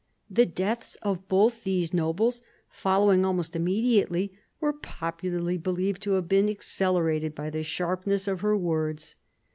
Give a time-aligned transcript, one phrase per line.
[0.31, 6.49] The deaths of both these nobles following almost immediately were popularly believed to have been
[6.49, 9.13] accelerated by the sharpness of her words.